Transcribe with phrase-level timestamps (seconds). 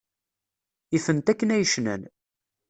[0.97, 2.01] Ifen-t akken ay cnan.